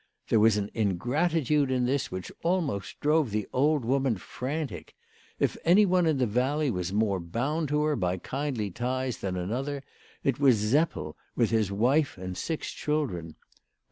There 0.29 0.39
was 0.39 0.57
an 0.57 0.71
ingratitude 0.73 1.69
in 1.69 1.85
this 1.85 2.09
which 2.09 2.31
almost 2.41 2.99
drove 3.01 3.29
the 3.29 3.47
old 3.53 3.85
woman 3.85 4.17
frantic. 4.17 4.95
If 5.37 5.57
any 5.63 5.85
one 5.85 6.07
in 6.07 6.17
the 6.17 6.25
valley 6.25 6.71
was 6.71 6.91
more 6.91 7.19
bound 7.19 7.67
to 7.67 7.83
her 7.83 7.95
by 7.95 8.17
kindly 8.17 8.71
ties 8.71 9.19
than 9.19 9.37
another, 9.37 9.83
it 10.23 10.39
was 10.39 10.57
Seppel, 10.59 11.15
with 11.35 11.51
his 11.51 11.71
wife 11.71 12.17
and 12.17 12.35
six 12.35 12.71
children. 12.71 13.35